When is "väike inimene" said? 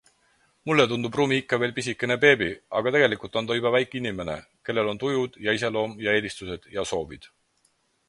3.77-4.39